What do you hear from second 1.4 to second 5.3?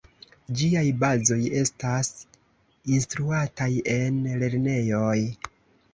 estas instruataj en lernejoj.